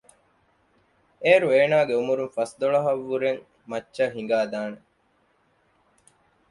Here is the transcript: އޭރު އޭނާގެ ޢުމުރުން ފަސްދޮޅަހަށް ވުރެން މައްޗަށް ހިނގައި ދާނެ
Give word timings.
އޭރު 1.23 1.45
އޭނާގެ 1.53 1.93
ޢުމުރުން 1.99 2.33
ފަސްދޮޅަހަށް 2.37 3.03
ވުރެން 3.07 3.41
މައްޗަށް 3.69 4.13
ހިނގައި 4.15 4.47
ދާނެ 4.51 4.79